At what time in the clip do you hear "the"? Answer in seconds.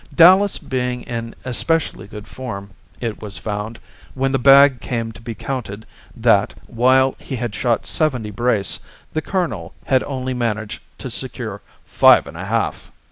4.31-4.39, 9.13-9.21